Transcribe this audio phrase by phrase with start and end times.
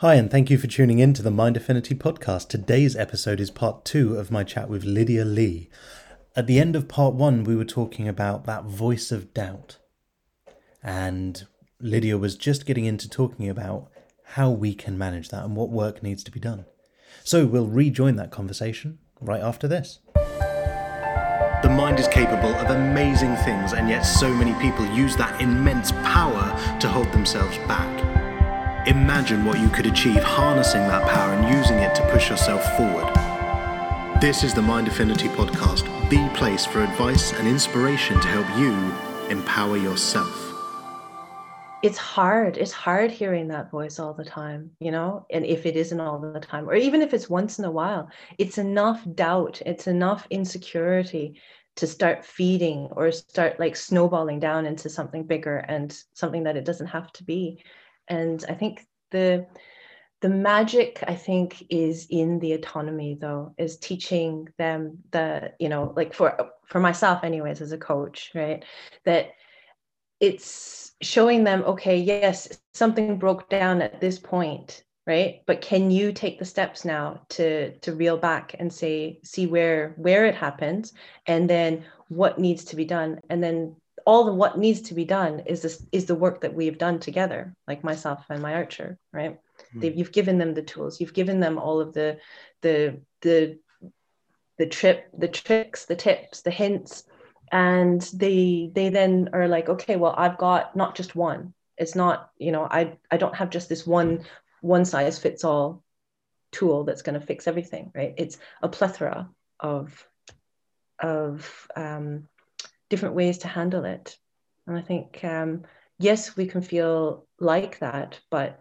[0.00, 2.48] Hi, and thank you for tuning in to the Mind Affinity podcast.
[2.48, 5.70] Today's episode is part two of my chat with Lydia Lee.
[6.36, 9.78] At the end of part one, we were talking about that voice of doubt.
[10.82, 11.46] And
[11.80, 13.88] Lydia was just getting into talking about
[14.34, 16.66] how we can manage that and what work needs to be done.
[17.24, 20.00] So we'll rejoin that conversation right after this.
[21.62, 25.90] The mind is capable of amazing things, and yet so many people use that immense
[25.90, 28.05] power to hold themselves back.
[28.86, 33.12] Imagine what you could achieve harnessing that power and using it to push yourself forward.
[34.20, 38.72] This is the Mind Affinity Podcast, the place for advice and inspiration to help you
[39.28, 40.52] empower yourself.
[41.82, 42.58] It's hard.
[42.58, 45.26] It's hard hearing that voice all the time, you know?
[45.30, 48.08] And if it isn't all the time, or even if it's once in a while,
[48.38, 51.40] it's enough doubt, it's enough insecurity
[51.74, 56.64] to start feeding or start like snowballing down into something bigger and something that it
[56.64, 57.58] doesn't have to be
[58.08, 59.46] and i think the
[60.20, 65.92] the magic i think is in the autonomy though is teaching them the you know
[65.96, 68.64] like for for myself anyways as a coach right
[69.04, 69.30] that
[70.20, 76.10] it's showing them okay yes something broke down at this point right but can you
[76.10, 80.94] take the steps now to to reel back and say see where where it happens
[81.26, 83.20] and then what needs to be done?
[83.28, 83.76] And then
[84.06, 87.00] all the what needs to be done is this is the work that we've done
[87.00, 89.38] together like myself and my archer right?
[89.74, 89.96] Mm.
[89.96, 91.00] you've given them the tools.
[91.00, 92.18] You've given them all of the
[92.62, 93.58] the the
[94.58, 97.04] the trip the tricks the tips the hints.
[97.52, 101.52] And they they then are like okay well i've got not just one.
[101.76, 104.24] It's not you know i i don't have just this one
[104.62, 105.82] one size fits all
[106.52, 108.14] tool that's going to fix everything right?
[108.16, 110.06] It's a plethora of
[110.98, 112.28] of um,
[112.88, 114.16] different ways to handle it.
[114.66, 115.62] And I think, um,
[115.98, 118.60] yes, we can feel like that, but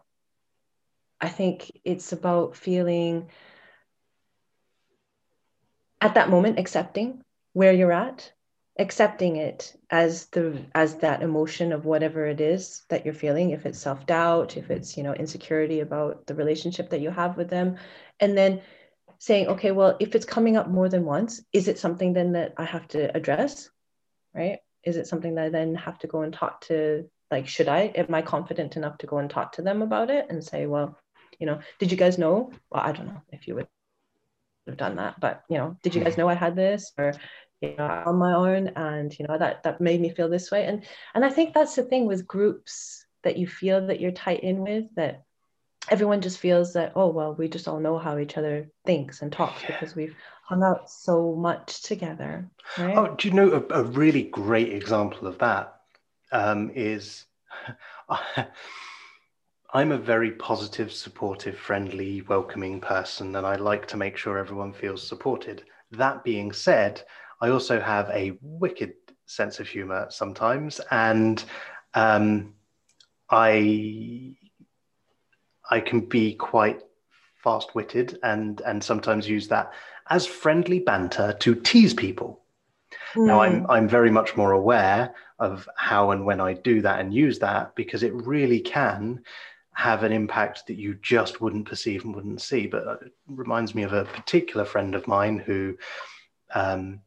[1.19, 3.29] I think it's about feeling
[6.01, 7.23] at that moment accepting
[7.53, 8.31] where you're at
[8.77, 13.65] accepting it as the as that emotion of whatever it is that you're feeling if
[13.65, 17.77] it's self-doubt if it's you know insecurity about the relationship that you have with them
[18.19, 18.61] and then
[19.17, 22.53] saying okay well if it's coming up more than once is it something then that
[22.57, 23.69] i have to address
[24.35, 24.59] right?
[24.83, 27.81] Is it something that i then have to go and talk to like should i?
[27.95, 30.97] Am i confident enough to go and talk to them about it and say well
[31.39, 32.51] you know did you guys know?
[32.69, 33.67] Well i don't know if you would
[34.67, 36.21] have done that but you know did you guys hmm.
[36.21, 37.13] know i had this or
[37.61, 38.69] you know on my own?
[38.75, 40.65] And you know that that made me feel this way.
[40.65, 44.41] And and i think that's the thing with groups that you feel that you're tight
[44.43, 45.23] in with that
[45.89, 49.31] everyone just feels that oh well we just all know how each other thinks and
[49.31, 49.67] talks yeah.
[49.79, 52.97] because we've hung out so much together right?
[52.97, 55.75] oh do you know a, a really great example of that
[56.31, 57.25] um, is
[59.73, 64.73] i'm a very positive supportive friendly welcoming person and i like to make sure everyone
[64.73, 67.01] feels supported that being said
[67.41, 68.93] i also have a wicked
[69.25, 71.45] sense of humor sometimes and
[71.95, 72.53] um,
[73.29, 74.35] i
[75.69, 76.81] I can be quite
[77.43, 79.71] fast-witted and and sometimes use that
[80.09, 82.41] as friendly banter to tease people.
[83.13, 83.27] Mm.
[83.27, 83.71] Now I'm hmm.
[83.71, 87.75] I'm very much more aware of how and when I do that and use that
[87.75, 89.21] because it really can
[89.73, 92.65] have an impact that you just wouldn't perceive and wouldn't see.
[92.65, 95.77] But it reminds me of a particular friend of mine who
[96.53, 97.01] um,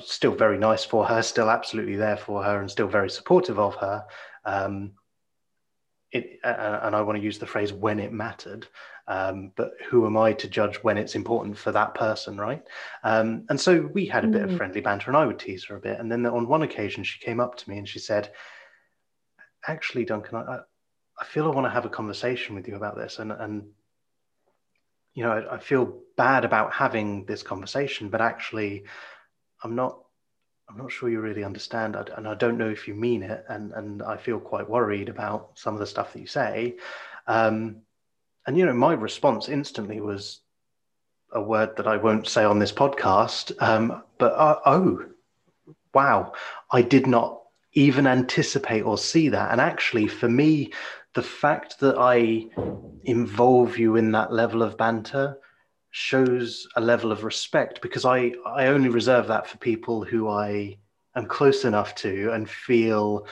[0.00, 3.74] still very nice for her, still absolutely there for her, and still very supportive of
[3.76, 4.04] her.
[4.46, 4.92] Um,
[6.12, 8.66] it, uh, and I want to use the phrase when it mattered,
[9.06, 12.62] um, but who am I to judge when it's important for that person, right?
[13.04, 14.50] Um, and so we had a bit mm.
[14.50, 15.98] of friendly banter, and I would tease her a bit.
[15.98, 18.32] And then on one occasion, she came up to me and she said,
[19.66, 20.60] "Actually, Duncan, I,
[21.20, 23.68] I feel I want to have a conversation with you about this, and and
[25.14, 28.84] you know, I, I feel bad about having this conversation, but actually,
[29.62, 29.98] I'm not
[30.68, 33.72] I'm not sure you really understand, and I don't know if you mean it, and
[33.72, 36.76] and I feel quite worried about some of the stuff that you say.
[37.26, 37.82] Um,
[38.46, 40.40] and you know, my response instantly was
[41.32, 45.06] a word that I won't say on this podcast, um, but uh, oh,
[45.94, 46.32] wow,
[46.70, 47.42] I did not
[47.72, 49.52] even anticipate or see that.
[49.52, 50.72] And actually, for me,
[51.14, 52.46] the fact that I
[53.04, 55.38] involve you in that level of banter
[55.90, 60.76] shows a level of respect because I, I only reserve that for people who I
[61.14, 63.26] am close enough to and feel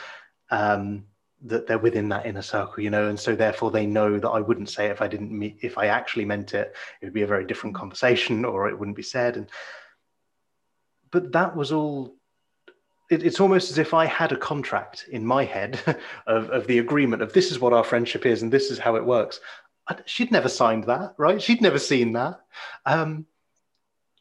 [0.50, 1.04] um,
[1.42, 4.40] that they're within that inner circle, you know, and so therefore they know that I
[4.40, 7.22] wouldn't say it if I didn't meet, if I actually meant it, it would be
[7.22, 9.36] a very different conversation or it wouldn't be said.
[9.36, 9.50] And
[11.10, 12.14] but that was all.
[13.08, 15.78] It, it's almost as if I had a contract in my head
[16.26, 18.96] of, of the agreement of this is what our friendship is and this is how
[18.96, 19.38] it works.
[20.04, 21.40] She'd never signed that, right?
[21.40, 22.40] She'd never seen that.
[22.84, 23.26] Um,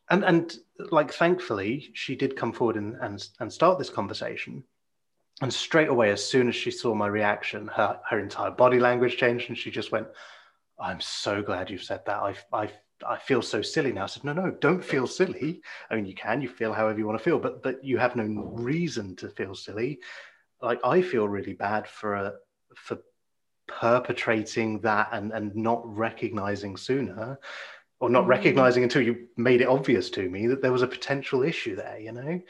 [0.10, 0.58] and and
[0.92, 4.64] like thankfully, she did come forward and, and and start this conversation.
[5.42, 9.18] And straight away, as soon as she saw my reaction, her her entire body language
[9.18, 10.08] changed, and she just went,
[10.80, 12.18] "I'm so glad you've said that.
[12.18, 12.70] I I
[13.06, 15.62] I feel so silly now." I said, "No, no, don't feel silly.
[15.90, 18.16] I mean, you can, you feel however you want to feel, but but you have
[18.16, 18.24] no
[18.54, 20.00] reason to feel silly.
[20.62, 22.34] Like I feel really bad for a
[22.76, 23.00] for
[23.68, 27.40] perpetrating that and, and not recognizing sooner
[28.00, 28.28] or not mm.
[28.28, 32.00] recognizing until you made it obvious to me that there was a potential issue there
[32.00, 32.42] you know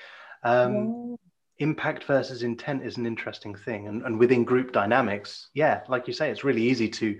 [0.43, 1.17] um,
[1.59, 1.65] yeah.
[1.65, 6.13] impact versus intent is an interesting thing and, and within group dynamics yeah like you
[6.13, 7.19] say it's really easy to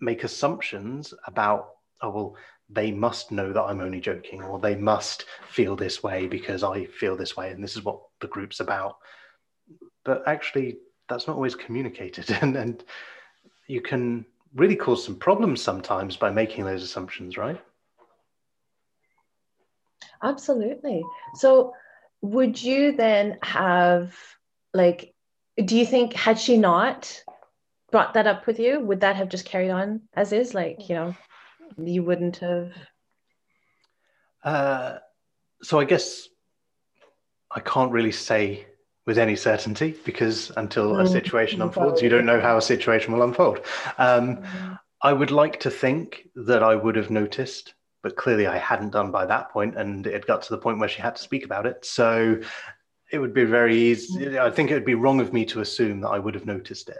[0.00, 1.70] make assumptions about
[2.02, 2.36] oh well
[2.68, 6.84] they must know that i'm only joking or they must feel this way because i
[6.86, 8.96] feel this way and this is what the group's about
[10.04, 10.76] but actually
[11.08, 12.84] that's not always communicated and, and
[13.70, 14.26] you can
[14.56, 17.60] really cause some problems sometimes by making those assumptions, right?
[20.22, 21.04] Absolutely.
[21.34, 21.72] So,
[22.20, 24.14] would you then have,
[24.74, 25.14] like,
[25.64, 27.22] do you think, had she not
[27.92, 30.52] brought that up with you, would that have just carried on as is?
[30.52, 31.16] Like, you know,
[31.78, 32.72] you wouldn't have.
[34.42, 34.98] Uh,
[35.62, 36.28] so, I guess
[37.52, 38.66] I can't really say
[39.06, 43.12] with any certainty because until a mm, situation unfolds, you don't know how a situation
[43.12, 43.58] will unfold.
[43.98, 44.78] Um, mm.
[45.02, 49.10] I would like to think that I would have noticed, but clearly I hadn't done
[49.10, 51.66] by that point, and it got to the point where she had to speak about
[51.66, 51.84] it.
[51.84, 52.40] So
[53.10, 54.26] it would be very easy.
[54.26, 54.38] Mm.
[54.38, 56.90] I think it would be wrong of me to assume that I would have noticed
[56.90, 56.98] it.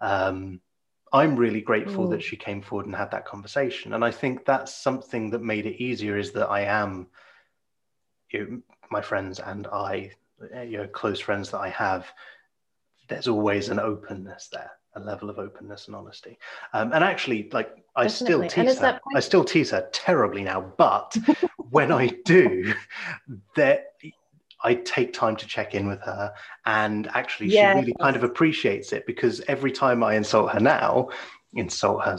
[0.00, 0.60] Um,
[1.12, 4.74] I'm really grateful that she came forward and had that conversation, and I think that's
[4.74, 6.18] something that made it easier.
[6.18, 7.06] Is that I am,
[8.32, 10.10] you know, my friends and I
[10.64, 12.06] you know close friends that I have,
[13.08, 16.38] there's always an openness there, a level of openness and honesty.
[16.72, 18.48] Um, and actually, like I Definitely.
[18.48, 19.00] still tease her.
[19.14, 21.16] I still tease her terribly now, but
[21.70, 22.74] when I do,
[23.56, 23.92] that
[24.62, 26.32] I take time to check in with her,
[26.64, 27.74] and actually, yes.
[27.74, 31.10] she really kind of appreciates it because every time I insult her now,
[31.54, 32.18] insult her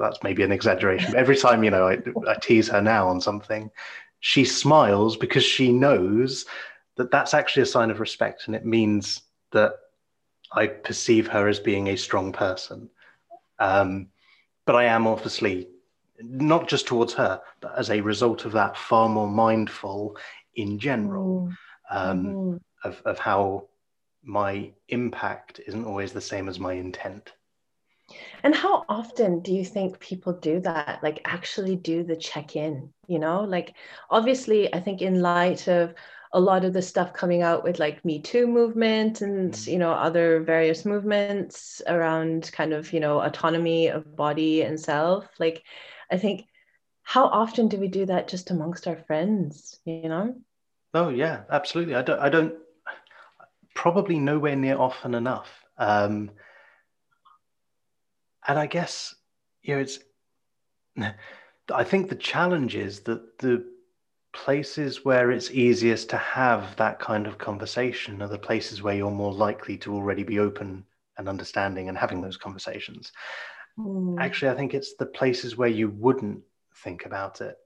[0.00, 1.98] that's maybe an exaggeration but every time you know I,
[2.28, 3.70] I tease her now on something
[4.20, 6.46] she smiles because she knows
[6.96, 9.74] that that's actually a sign of respect and it means that
[10.52, 12.88] I perceive her as being a strong person.
[13.58, 14.08] Um,
[14.66, 15.68] but I am obviously
[16.20, 20.16] not just towards her, but as a result of that, far more mindful
[20.54, 21.56] in general mm.
[21.90, 22.88] um, mm-hmm.
[22.88, 23.68] of, of how
[24.22, 27.32] my impact isn't always the same as my intent.
[28.42, 31.00] And how often do you think people do that?
[31.02, 33.42] Like, actually do the check in, you know?
[33.42, 33.74] Like,
[34.10, 35.94] obviously, I think in light of
[36.34, 39.66] a lot of the stuff coming out with like me too movement and mm.
[39.68, 45.26] you know other various movements around kind of you know autonomy of body and self.
[45.38, 45.62] Like
[46.10, 46.46] i think
[47.02, 50.34] how often do we do that just amongst our friends you know?
[50.92, 51.94] Oh yeah absolutely.
[51.94, 52.54] I don't i don't
[53.74, 55.48] probably nowhere near often enough.
[55.78, 56.30] Um
[58.46, 59.14] and i guess
[59.62, 59.98] you know it's
[61.74, 63.64] i think the challenge is that the
[64.34, 69.10] places where it's easiest to have that kind of conversation are the places where you're
[69.10, 70.84] more likely to already be open
[71.16, 73.12] and understanding and having those conversations.
[73.78, 74.20] Mm.
[74.20, 76.42] Actually, I think it's the places where you wouldn't
[76.82, 77.56] think about it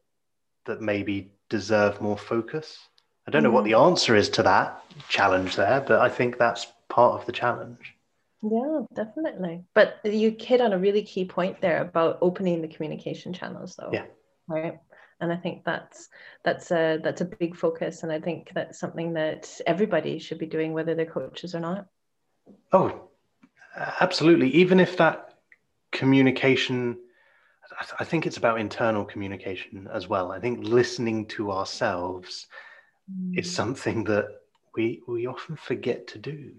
[0.66, 2.78] that maybe deserve more focus.
[3.26, 3.86] I don't know what the mm.
[3.86, 7.94] answer is to that challenge there, but I think that's part of the challenge.
[8.42, 9.64] Yeah, definitely.
[9.74, 13.90] But you hit on a really key point there about opening the communication channels, though.
[13.92, 14.04] Yeah.
[14.46, 14.78] Right
[15.20, 16.08] and I think that's
[16.44, 20.46] that's a that's a big focus, and I think that's something that everybody should be
[20.46, 21.86] doing, whether they're coaches or not.
[22.72, 23.08] Oh,
[24.00, 24.50] absolutely.
[24.50, 25.34] Even if that
[25.92, 26.98] communication,
[27.98, 30.32] I think it's about internal communication as well.
[30.32, 32.46] I think listening to ourselves
[33.10, 33.38] mm.
[33.38, 34.28] is something that
[34.74, 36.52] we we often forget to do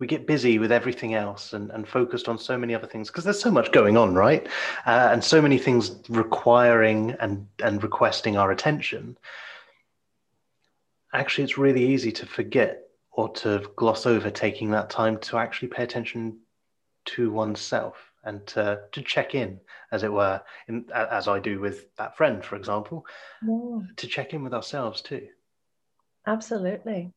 [0.00, 3.22] we get busy with everything else and, and focused on so many other things because
[3.22, 4.48] there's so much going on right?
[4.86, 9.16] Uh, and so many things requiring and and requesting our attention.
[11.12, 15.68] Actually it's really easy to forget or to gloss over taking that time to actually
[15.68, 16.38] pay attention
[17.04, 19.60] to oneself and to, to check in
[19.92, 23.06] as it were in, as i do with that friend for example
[23.42, 23.78] yeah.
[23.96, 25.26] to check in with ourselves too.
[26.26, 27.12] Absolutely.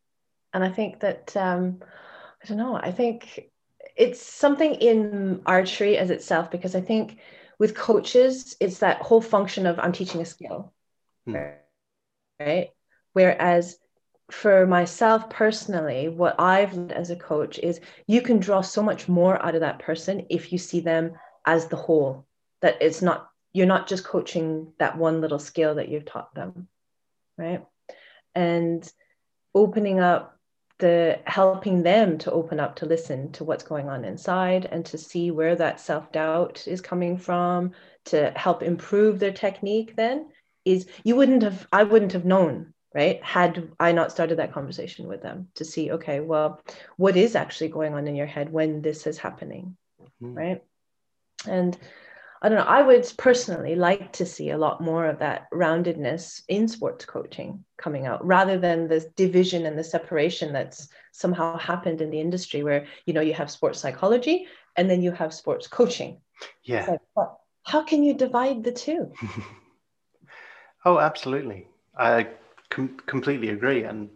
[0.53, 1.81] And i think that um,
[2.43, 2.75] I don't know.
[2.75, 3.49] I think
[3.95, 7.19] it's something in archery as itself because I think
[7.59, 10.73] with coaches, it's that whole function of I'm teaching a skill,
[11.25, 11.35] hmm.
[12.39, 12.69] right?
[13.13, 13.77] Whereas
[14.31, 19.07] for myself personally, what I've learned as a coach is you can draw so much
[19.07, 21.13] more out of that person if you see them
[21.45, 22.25] as the whole.
[22.61, 26.67] that it's not you're not just coaching that one little skill that you've taught them
[27.37, 27.63] right
[28.33, 28.91] and
[29.53, 30.32] opening up
[30.83, 34.97] the helping them to open up to listen to what's going on inside and to
[34.97, 37.71] see where that self-doubt is coming from
[38.03, 40.27] to help improve their technique then
[40.65, 45.07] is you wouldn't have i wouldn't have known right had i not started that conversation
[45.07, 46.59] with them to see okay well
[46.97, 49.77] what is actually going on in your head when this is happening
[50.21, 50.33] mm-hmm.
[50.33, 50.63] right
[51.47, 51.77] and
[52.43, 56.41] I don't know, I would personally like to see a lot more of that roundedness
[56.49, 62.01] in sports coaching coming out rather than the division and the separation that's somehow happened
[62.01, 64.45] in the industry where, you know, you have sports psychology
[64.75, 66.19] and then you have sports coaching.
[66.65, 66.85] Yeah.
[66.85, 69.13] Like, well, how can you divide the two?
[70.85, 71.67] oh, absolutely.
[71.97, 72.27] I
[72.69, 73.85] com- completely agree.
[73.85, 74.09] And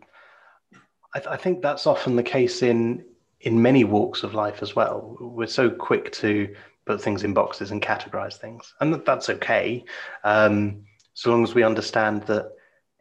[1.15, 3.05] I, th- I think that's often the case in
[3.39, 5.15] in many walks of life as well.
[5.21, 6.53] We're so quick to
[6.87, 8.73] put things in boxes and categorize things.
[8.79, 9.83] And that's okay.
[10.23, 12.51] Um, so long as we understand that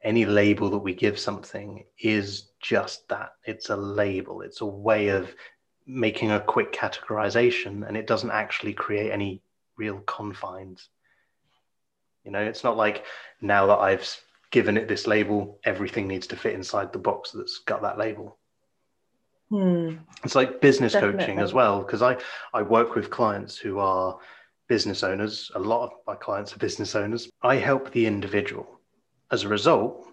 [0.03, 5.09] any label that we give something is just that it's a label, it's a way
[5.09, 5.35] of
[5.87, 9.43] making a quick categorization, and it doesn't actually create any
[9.77, 10.89] real confines.
[12.25, 13.05] You know, it's not like
[13.41, 14.09] now that I've
[14.51, 18.39] given it this label, everything needs to fit inside the box that's got that label.
[19.51, 19.97] Hmm.
[20.25, 21.21] It's like business Definitely.
[21.21, 22.17] coaching as well, because I,
[22.53, 24.19] I work with clients who are
[24.69, 25.51] business owners.
[25.55, 27.31] A lot of my clients are business owners.
[27.43, 28.67] I help the individual.
[29.31, 30.07] As a result,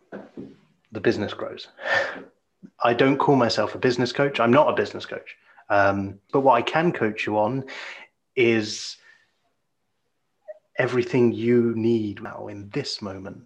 [0.91, 1.67] the business grows.
[2.83, 4.39] I don't call myself a business coach.
[4.39, 5.35] I'm not a business coach.
[5.69, 7.65] Um, but what I can coach you on
[8.35, 8.97] is
[10.77, 13.43] everything you need now in this moment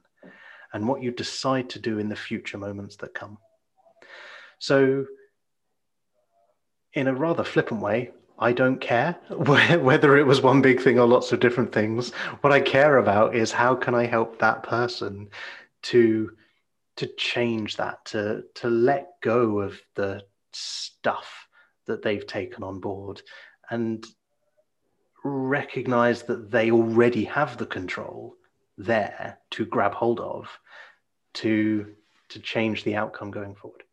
[0.73, 3.37] and what you decide to do in the future moments that come.
[4.59, 5.05] So
[6.93, 11.07] in a rather flippant way, I don't care whether it was one big thing or
[11.07, 12.11] lots of different things.
[12.41, 15.29] What I care about is how can I help that person
[15.83, 16.31] to
[16.97, 21.47] to change that, to to let go of the stuff
[21.85, 23.21] that they've taken on board
[23.69, 24.05] and
[25.23, 28.35] recognize that they already have the control
[28.77, 30.47] there to grab hold of
[31.33, 31.93] to
[32.29, 33.83] to change the outcome going forward.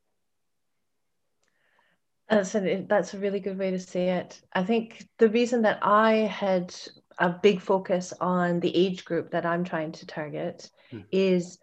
[2.28, 4.40] That's a, that's a really good way to say it.
[4.52, 6.74] I think the reason that I had
[7.18, 11.04] a big focus on the age group that I'm trying to target mm.
[11.12, 11.58] is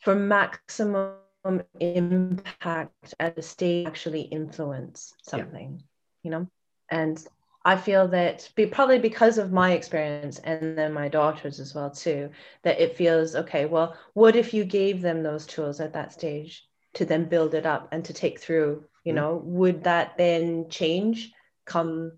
[0.00, 1.14] for maximum
[1.80, 5.82] impact at a stage actually influence something, yeah.
[6.22, 6.46] you know?
[6.90, 7.24] And
[7.64, 11.90] I feel that be, probably because of my experience and then my daughters as well
[11.90, 12.30] too,
[12.62, 13.66] that it feels okay.
[13.66, 17.66] Well, what if you gave them those tools at that stage to then build it
[17.66, 19.16] up and to take through you mm-hmm.
[19.16, 21.32] know would that then change
[21.64, 22.12] come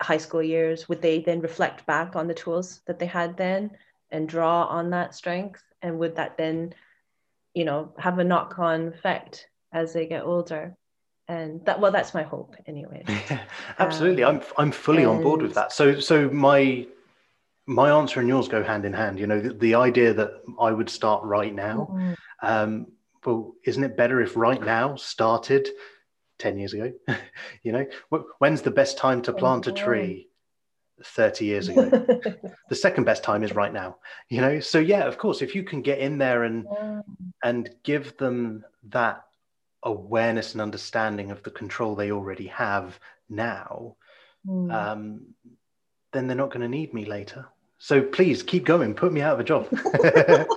[0.00, 0.88] high school years?
[0.88, 3.70] Would they then reflect back on the tools that they had then
[4.10, 5.62] and draw on that strength?
[5.82, 6.74] And would that then
[7.54, 10.76] you know have a knock-on effect as they get older?
[11.28, 13.04] And that well that's my hope anyway.
[13.78, 15.12] Absolutely um, i'm i'm fully and...
[15.12, 15.72] on board with that.
[15.72, 16.86] So so my
[17.66, 19.18] my answer and yours go hand in hand.
[19.18, 22.14] You know the, the idea that i would start right now mm-hmm.
[22.40, 22.86] um,
[23.24, 25.68] well, isn't it better if right now started
[26.38, 26.92] 10 years ago?
[27.62, 27.86] you know,
[28.38, 30.28] when's the best time to plant a tree?
[31.04, 31.88] 30 years ago.
[32.68, 33.98] the second best time is right now.
[34.28, 36.66] You know, so yeah, of course, if you can get in there and
[37.42, 39.24] and give them that
[39.82, 42.98] awareness and understanding of the control they already have
[43.28, 43.96] now,
[44.46, 44.72] mm.
[44.72, 45.20] um,
[46.12, 47.46] then they're not going to need me later.
[47.78, 49.68] So please keep going, put me out of a job.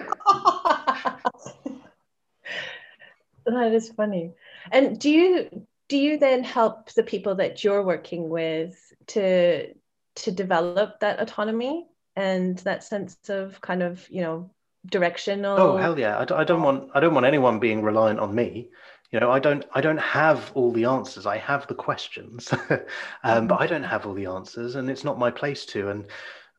[3.60, 4.34] that is funny.
[4.72, 9.74] And do you do you then help the people that you're working with to
[10.15, 14.51] to develop that autonomy and that sense of kind of you know
[14.86, 15.60] directional?
[15.60, 16.17] Oh hell yeah.
[16.20, 18.70] I d- I don't want i don't want anyone being reliant on me.
[19.12, 21.25] You know i don't i don't have all the answers.
[21.25, 22.53] I have the questions.
[23.24, 25.89] Um, but i don't have all the answers and it's not my place to.
[25.89, 26.05] And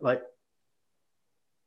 [0.00, 0.22] like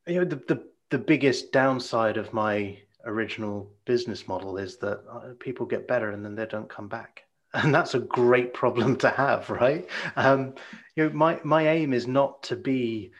[0.07, 5.33] you know the, the the biggest downside of my original business model is that uh,
[5.39, 7.23] people get better and then they don't come back.
[7.53, 9.87] And that's a great problem to have right?
[10.17, 10.55] Um,
[10.95, 13.11] you know my, my aim is not to be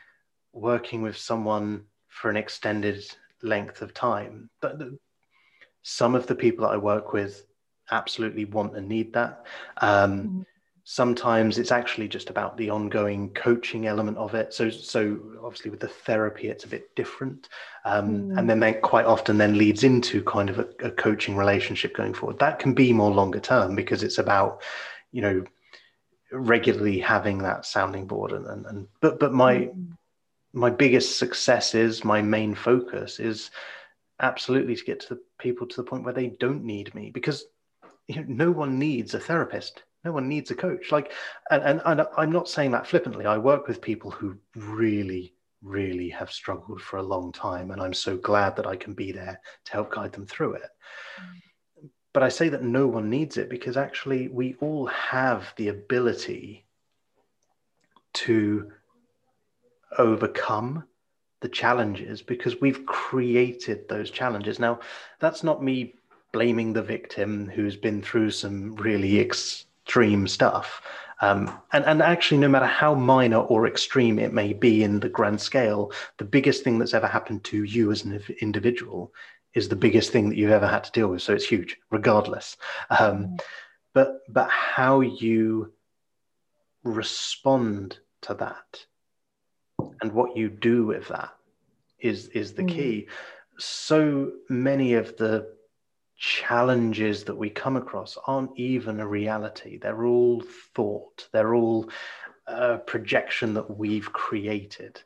[0.52, 3.02] working with someone for an extended
[3.42, 4.80] length of time but
[5.82, 7.46] some of the people that i work with
[7.90, 9.46] absolutely want and need that.
[9.78, 10.42] Um, mm-hmm
[10.88, 15.80] sometimes it's actually just about the ongoing coaching element of it so so obviously with
[15.80, 17.48] the therapy it's a bit different
[17.84, 18.38] um, mm.
[18.38, 22.14] and then that quite often then leads into kind of a, a, coaching relationship going
[22.14, 24.62] forward that can be more longer term because it's about
[25.10, 25.44] you know
[26.30, 29.88] regularly having that sounding board and and, and but but my mm.
[30.52, 33.50] my biggest successes, my main focus is
[34.20, 37.44] absolutely to get to the people to the point where they don't need me because
[38.06, 40.92] you know, no one needs a therapist no one needs a coach.
[40.92, 41.12] Like
[41.50, 43.26] and, and, and i'm not saying that flippantly.
[43.26, 47.94] I work with people who really really have struggled for a long time and i'm
[47.94, 50.70] so glad that i can be there to help guide them through it.
[52.12, 56.64] But i say that no one needs it because actually we all have the ability
[58.14, 58.70] to
[59.98, 60.84] overcome
[61.40, 64.58] the challenges because we've created those challenges.
[64.58, 64.80] Now
[65.18, 65.94] that's not me
[66.32, 69.18] blaming the victim who's been through some really
[69.86, 70.82] extreme stuff.
[71.20, 75.08] Um, and, and actually, no matter how minor or extreme it may be in the
[75.08, 79.12] grand scale, the biggest thing that's ever happened to you as an individual
[79.54, 81.22] is the biggest thing that you've ever had to deal with.
[81.22, 82.56] So it's huge, regardless.
[82.90, 83.36] Um,
[83.94, 85.72] but but how you
[86.84, 88.84] respond to that
[90.02, 91.30] and what you do with that
[91.98, 92.68] is is the mm.
[92.68, 93.06] key.
[93.58, 95.55] So many of the
[96.16, 99.78] challenges that we come across aren't even a reality.
[99.78, 100.42] They're all
[100.74, 101.90] thought, they're all
[102.46, 105.02] a projection that we've created.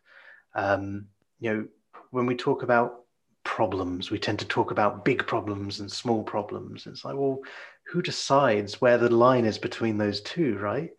[0.55, 1.07] Um,
[1.41, 1.67] you know,
[2.11, 3.05] when we talk about
[3.45, 6.87] problems, we tend to talk about big problems and small problems.
[6.87, 7.41] It's like, well,
[7.87, 10.91] who decides where the line is between those two, right?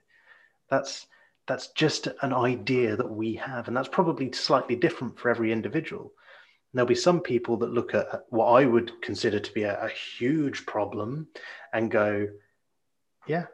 [0.69, 1.07] That's
[1.47, 6.13] that's just an idea that we have, and that's probably slightly different for every individual
[6.73, 9.89] there'll be some people that look at what I would consider to be a, a
[9.89, 11.27] huge problem
[11.73, 12.27] and go,
[13.27, 13.45] yeah,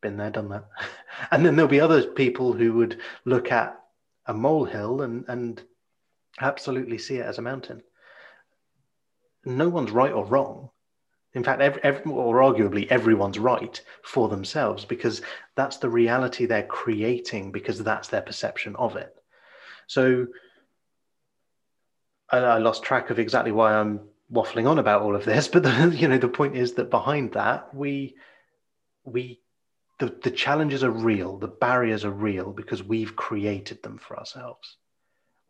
[0.00, 0.64] been there, done that.
[1.30, 3.78] and then there'll be other people who would look at
[4.26, 5.62] a molehill and, and
[6.40, 7.82] absolutely see it as a mountain.
[9.44, 10.70] No one's right or wrong.
[11.34, 15.22] In fact, every, every, or arguably everyone's right for themselves because
[15.54, 19.14] that's the reality they're creating because that's their perception of it.
[19.86, 20.26] So
[22.30, 24.00] I, I lost track of exactly why I'm
[24.32, 27.32] waffling on about all of this, but the, you know the point is that behind
[27.32, 28.16] that we
[29.04, 29.40] we
[29.98, 34.76] the, the challenges are real, the barriers are real because we've created them for ourselves,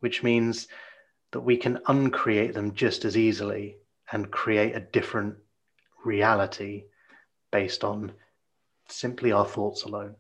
[0.00, 0.68] which means
[1.33, 3.76] that we can uncreate them just as easily
[4.11, 5.37] and create a different
[6.03, 6.85] reality
[7.53, 8.12] based on
[8.88, 10.14] simply our thoughts alone.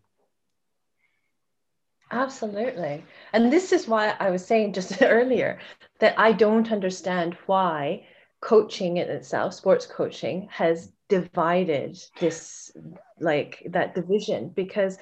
[2.10, 3.04] Absolutely.
[3.32, 5.58] And this is why I was saying just earlier
[6.00, 8.06] that I don't understand why
[8.40, 12.70] coaching in itself, sports coaching, has divided this,
[13.18, 14.98] like that division, because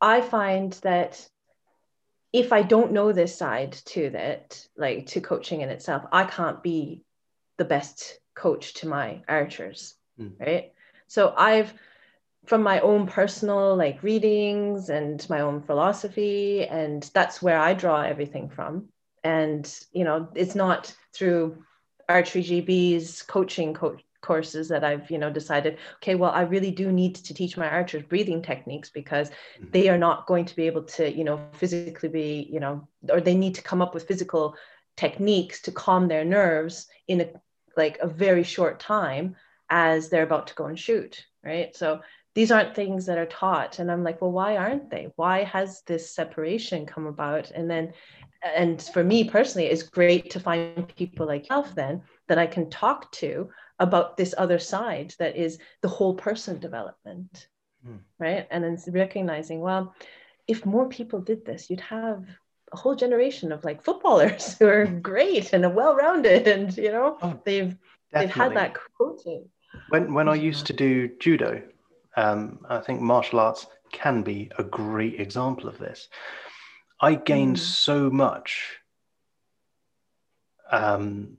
[0.00, 1.28] I find that
[2.32, 6.62] if I don't know this side to that, like to coaching in itself, I can't
[6.62, 7.04] be
[7.58, 10.32] the best coach to my archers, mm.
[10.40, 10.72] right?
[11.06, 11.72] So I've
[12.46, 18.02] from my own personal like readings and my own philosophy and that's where i draw
[18.02, 18.88] everything from
[19.22, 21.56] and you know it's not through
[22.08, 26.90] archery gb's coaching co- courses that i've you know decided okay well i really do
[26.90, 29.70] need to teach my archers breathing techniques because mm-hmm.
[29.70, 33.20] they are not going to be able to you know physically be you know or
[33.20, 34.54] they need to come up with physical
[34.96, 37.28] techniques to calm their nerves in a
[37.76, 39.36] like a very short time
[39.68, 42.00] as they're about to go and shoot right so
[42.34, 43.78] these aren't things that are taught.
[43.78, 45.12] And i'm like well why aren't they?
[45.16, 47.50] Why has this separation come about?
[47.50, 47.92] And then
[48.44, 52.68] and for me personally it's great to find people like yourself then that i can
[52.68, 57.48] talk to about this other side that is the whole person development
[57.86, 57.98] mm.
[58.18, 58.46] right?
[58.50, 59.94] And then recognizing well
[60.46, 62.24] if more people did this you'd have
[62.72, 67.40] a whole generation of like footballers who are great and well-rounded and you know oh,
[67.44, 67.76] they've
[68.12, 68.26] definitely.
[68.26, 69.48] they've had that coaching
[69.88, 71.62] when when i used to do judo
[72.16, 76.08] um, I think martial arts can be a great example of this.
[77.00, 77.60] I gained mm.
[77.60, 78.78] so much
[80.70, 81.36] um,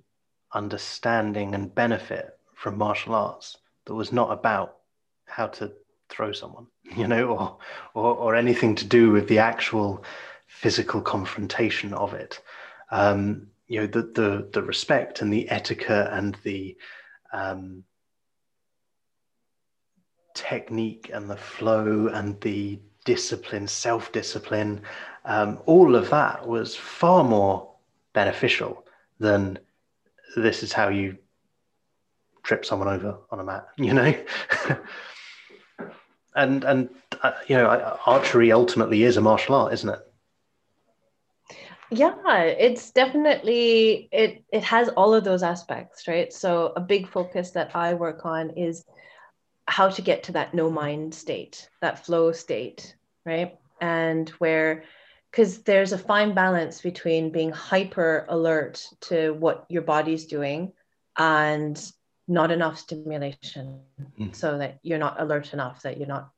[0.53, 4.77] understanding and benefit from martial arts that was not about
[5.25, 5.71] how to
[6.09, 7.57] throw someone, you know, or,
[7.93, 10.03] or, or anything to do with the actual
[10.47, 12.41] physical confrontation of it.
[12.91, 16.77] Um, you know, the, the, the respect and the etiquette and the,
[17.33, 17.83] um,
[20.35, 24.81] technique and the flow and the discipline, self discipline,
[25.25, 27.71] um, all of that was far more
[28.13, 28.85] beneficial
[29.19, 29.57] than
[30.35, 31.17] this is how you
[32.43, 34.13] trip someone over on a mat, you know?
[36.35, 36.89] and, and
[37.23, 39.99] uh, you know, archery ultimately is a martial art, isn't it?
[41.91, 47.51] yeah it's definitely it it has all of those aspects right so a big focus
[47.51, 48.85] that i work on is
[49.67, 53.57] how to get to that no mind state, that flow state, right?
[53.81, 54.83] And where,
[55.31, 60.71] because there's a fine balance between being hyper alert to what your body's doing
[61.17, 61.91] and
[62.27, 63.79] not enough stimulation
[64.19, 64.35] mm.
[64.35, 66.29] so that you're not alert enough that you're not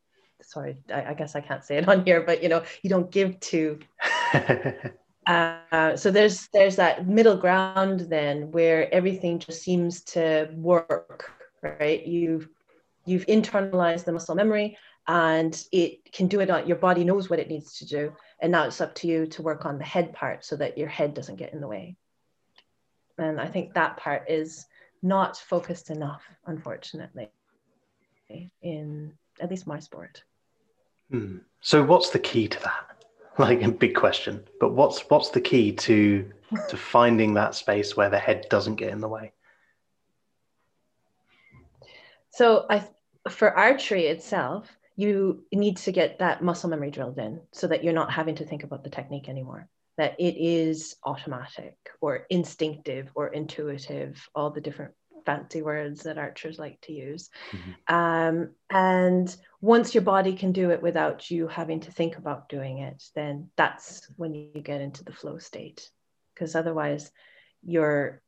[0.41, 3.09] sorry I, I, guess i can't say it on here but you know you don't
[3.09, 3.79] give to
[5.27, 12.05] uh, so there's there's that middle ground then where everything just seems to work right
[12.05, 12.49] you've
[13.07, 17.39] you've internalized the muscle memory and it can do it on your body knows what
[17.39, 20.13] it needs to do and now it's up to you to work on the head
[20.13, 21.95] part so that your head doesn't get in the way.
[23.17, 24.65] And i think that part is
[25.01, 27.29] not focused enough unfortunately
[28.61, 30.23] in at least my sport.
[31.09, 31.37] Hmm.
[31.61, 32.83] so what's the key to that?
[33.39, 34.43] Like a big question.
[34.59, 36.27] But what's what's the key to
[36.69, 39.31] to finding that space where the head doesn't get in the way?
[42.31, 42.83] So i
[43.29, 47.93] for archery itself you need to get that muscle memory drilled in so that you're
[47.93, 53.27] not having to think about the technique anymore that it is automatic or instinctive or
[53.29, 54.93] intuitive all the different
[55.25, 57.95] fancy words that archers like to use mm-hmm.
[57.95, 62.79] um, and once your body can do it without you having to think about doing
[62.79, 65.89] it then that's when you get into the flow state
[66.33, 67.11] because otherwise
[67.63, 68.21] you're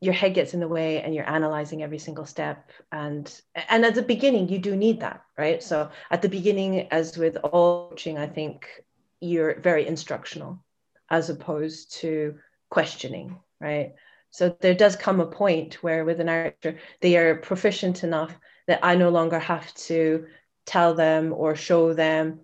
[0.00, 2.70] your head gets in the way and you're analyzing every single step.
[2.92, 3.30] And
[3.68, 5.62] and at the beginning you do need that right?
[5.62, 8.66] So at the beginning as with all coaching i think
[9.20, 10.62] you're very instructional
[11.10, 12.36] as opposed to
[12.70, 13.94] questioning right?
[14.30, 18.80] So there does come a point where with an archer they are proficient enough that
[18.82, 20.26] i no longer have to
[20.66, 22.40] tell them or show them.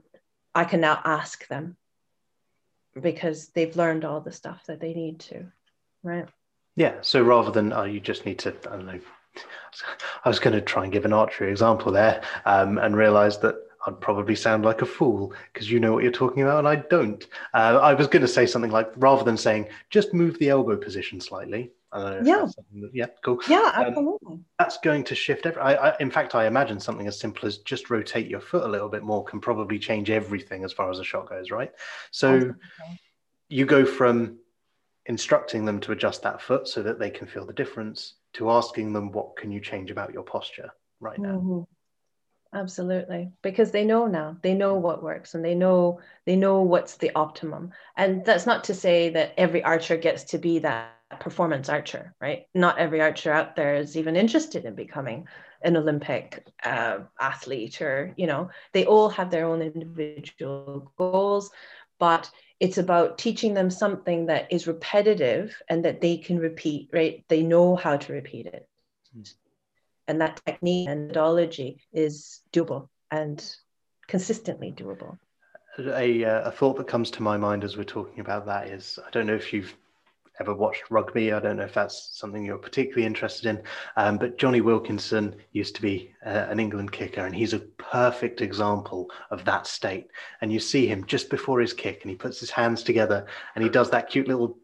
[0.54, 1.76] I can now ask them
[3.00, 5.46] because they've learned all the stuff that they need to
[6.02, 6.28] right
[6.76, 6.94] yeah.
[7.02, 9.00] So rather than, oh, you just need to, I don't know,
[10.24, 13.56] I was going to try and give an archery example there um, and realise that
[13.86, 16.76] I'd probably sound like a fool because you know what you're talking about and I
[16.76, 17.24] don't.
[17.54, 20.76] Uh, I was going to say something like, rather than saying, just move the elbow
[20.76, 21.70] position slightly.
[22.24, 22.46] yeah.
[22.74, 23.40] That, yeah, cool.
[23.48, 24.32] Yeah, um, absolutely.
[24.32, 25.46] Um, that's going to shift.
[25.46, 28.64] Every, I, I, in fact, I imagine something as simple as just rotate your foot
[28.64, 31.72] a little bit more can probably change everything as far as a shot goes, right?
[32.10, 32.54] So
[33.48, 34.38] you go from
[35.10, 38.92] instructing them to adjust that foot so that they can feel the difference to asking
[38.92, 40.70] them what can you change about your posture
[41.00, 41.34] right now?
[41.34, 41.62] Mm-hmm.
[42.56, 43.32] absolutely.
[43.42, 44.36] Because they know now.
[44.40, 47.72] They know what works and they know they know what's the optimum.
[47.96, 52.46] And that's not to say that every archer gets to be that performance archer right?
[52.54, 55.26] Not every archer out there is even interested in becoming
[55.62, 61.50] an olympic uh, athlete or you know they all have their own individual goals
[61.98, 67.24] but it's about teaching them something that is repetitive and that they can repeat, right?
[67.28, 68.68] They know how to repeat it.
[69.16, 69.34] Mm.
[70.06, 73.42] And that technique and methodology is doable and
[74.06, 75.18] consistently doable.
[75.78, 78.98] A, uh, a thought that comes to my mind as we're talking about that is
[79.04, 79.74] I don't know if you've
[80.40, 81.32] ever watched rugby.
[81.32, 83.62] I don't know if that's something you're particularly interested in.
[83.96, 88.40] Um, but Jonny Wilkinson used to be uh, an England kicker, and he's a perfect
[88.40, 90.08] example of that state.
[90.40, 93.62] And you see him just before his kick, and he puts his hands together and
[93.62, 94.58] he does that cute little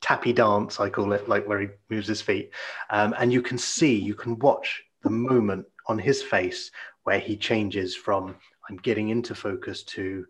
[0.00, 2.50] tappy dance, I call it, like where he moves his feet.
[2.90, 6.70] Um, and you can see, you can watch the moment on his face
[7.04, 8.36] where he changes from
[8.68, 10.24] I'm getting into focus to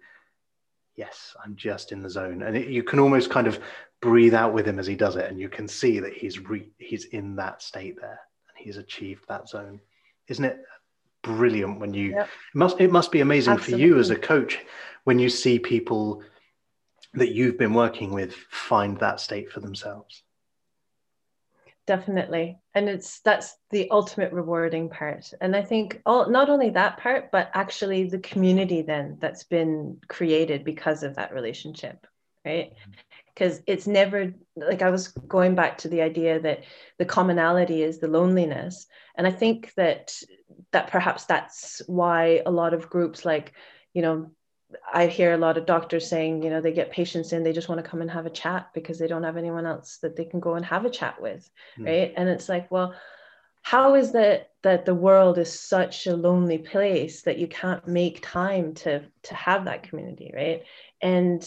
[0.97, 2.43] yes, I'm just in the zone.
[2.43, 3.61] And it, you can almost kind of
[4.03, 6.73] breathe out with him as he does it, and you can see that he's re-
[6.79, 9.81] he's in that state there, and he's achieved that zone.
[10.29, 10.59] Isn't it
[11.23, 12.27] brilliant when you yep.
[12.27, 13.83] it must it must be amazing Absolutely.
[13.83, 14.59] for you as a coach
[15.05, 16.23] when you see people
[17.15, 20.25] that you've been working with find that state for themselves
[21.87, 26.97] definitely and it's that's the ultimate rewarding part and i think all not only that
[26.97, 32.05] part but actually the community then that's been created because of that relationship
[32.45, 32.91] right mm-hmm.
[33.35, 36.64] Because it's never like i was going back to the idea that
[36.99, 40.14] the commonality is the loneliness and i think that
[40.73, 43.53] that perhaps that's why a lot of groups like
[43.95, 44.31] you know
[44.92, 47.68] I hear a lot of doctors saying, you know, they get patients in, they just
[47.68, 50.25] want to come and have a chat because they don't have anyone else that they
[50.25, 51.87] can go and have a chat with, mm.
[51.87, 52.14] right?
[52.16, 52.95] And it's like, well,
[53.62, 58.21] how is that that the world is such a lonely place that you can't make
[58.23, 60.64] time to to have that community, right?
[61.01, 61.42] And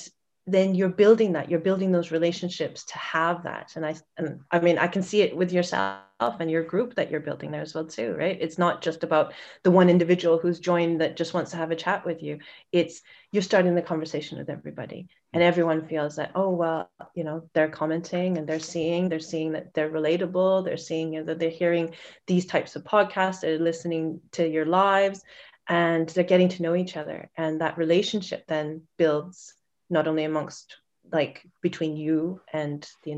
[0.47, 3.71] then you're building that you're building those relationships to have that.
[3.75, 6.01] And i and i mean i can see it with yourself
[6.39, 8.37] and your group that you're building there as well too right?
[8.39, 11.75] It's not just about the one individual who's joined that just wants to have a
[11.75, 12.39] chat with you.
[12.71, 15.07] It's you're starting the conversation with everybody.
[15.33, 19.53] And everyone feels that oh well you know they're commenting and they're seeing they're seeing
[19.53, 20.63] that they're relatable.
[20.63, 21.95] They're seeing you know, that they're hearing
[22.27, 23.41] these types of podcasts.
[23.41, 25.23] They're listening to your lives
[25.67, 27.29] and they're getting to know each other.
[27.35, 29.54] And that relationship then builds
[29.89, 30.77] not only amongst
[31.11, 33.11] like between you and the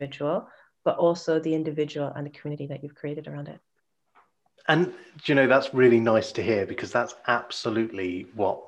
[0.00, 0.48] individual,
[0.84, 3.60] but also the individual and the community that you've created around it.
[4.68, 4.92] And
[5.24, 8.62] you know that's really nice to hear because that's absolutely what,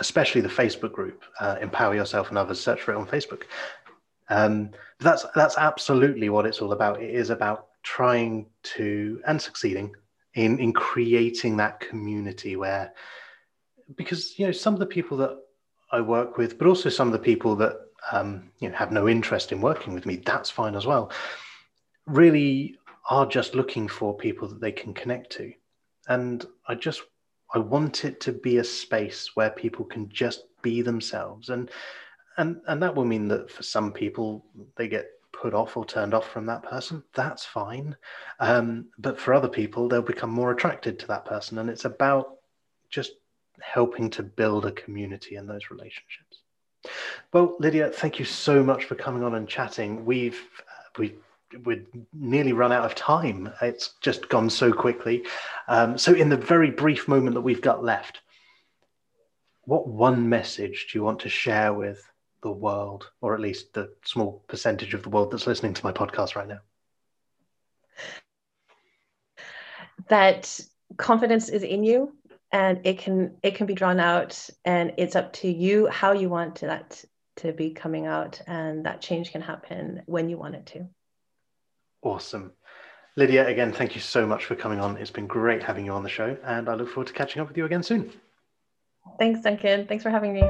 [0.00, 2.60] especially the Facebook group, uh, empower yourself and others.
[2.60, 3.42] Search for it on Facebook.
[4.30, 7.02] Um, that's that's absolutely what it's all about.
[7.02, 9.94] It is about trying to and succeeding
[10.34, 12.94] in in creating that community where,
[13.96, 15.36] because you know some of the people that
[15.92, 17.76] I work with, but also some of the people that
[18.10, 20.16] um, you know have no interest in working with me.
[20.16, 21.12] That's fine as well.
[22.06, 22.76] Really
[23.10, 25.52] are just looking for people that they can connect to,
[26.08, 27.02] and I just
[27.54, 31.70] I want it to be a space where people can just be themselves, and
[32.38, 36.14] and and that will mean that for some people they get put off or turned
[36.14, 37.02] off from that person.
[37.14, 37.96] That's fine,
[38.40, 42.38] um, but for other people they'll become more attracted to that person, and it's about
[42.88, 43.12] just
[43.62, 46.42] helping to build a community in those relationships.
[47.32, 50.04] Well, Lydia, thank you so much for coming on and chatting.
[50.04, 50.40] We've
[50.98, 51.14] we
[51.64, 53.52] we've nearly run out of time.
[53.60, 55.24] It's just gone so quickly.
[55.68, 58.20] Um, so, in the very brief moment that we've got left,
[59.64, 62.02] what one message do you want to share with
[62.42, 65.92] the world, or at least the small percentage of the world that's listening to my
[65.92, 66.60] podcast right now?
[70.08, 70.60] That
[70.96, 72.12] confidence is in you
[72.52, 76.28] and it can it can be drawn out and it's up to you how you
[76.28, 77.04] want to that
[77.36, 80.86] to be coming out and that change can happen when you want it to.
[82.02, 82.52] Awesome.
[83.16, 84.96] Lydia again thank you so much for coming on.
[84.96, 87.48] It's been great having you on the show and i look forward to catching up
[87.48, 88.12] with you again soon.
[89.18, 89.86] Thanks duncan.
[89.86, 90.42] Thanks for having me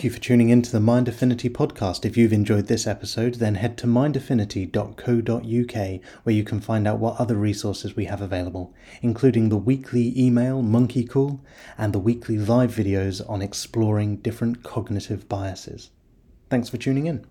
[0.00, 2.06] Thank you for tuning in to the Mind Affinity podcast.
[2.06, 7.20] If you've enjoyed this episode, then head to mindaffinity.co.uk where you can find out what
[7.20, 11.42] other resources we have available, including the weekly email Monkey Call
[11.76, 15.90] and the weekly live videos on exploring different cognitive biases.
[16.48, 17.26] Thanks for tuning in.